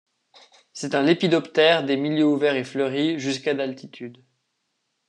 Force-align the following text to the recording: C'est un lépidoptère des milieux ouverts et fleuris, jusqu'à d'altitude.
C'est 0.73 0.95
un 0.95 1.03
lépidoptère 1.03 1.85
des 1.85 1.95
milieux 1.95 2.25
ouverts 2.25 2.55
et 2.55 2.63
fleuris, 2.63 3.19
jusqu'à 3.19 3.53
d'altitude. 3.53 4.25